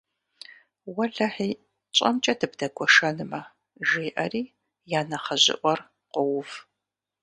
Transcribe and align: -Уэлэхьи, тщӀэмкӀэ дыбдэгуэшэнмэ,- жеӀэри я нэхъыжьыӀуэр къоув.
-Уэлэхьи, 0.95 1.51
тщӀэмкӀэ 1.93 2.33
дыбдэгуэшэнмэ,- 2.39 3.41
жеӀэри 3.87 4.43
я 4.97 5.01
нэхъыжьыӀуэр 5.09 5.79
къоув. 6.11 6.49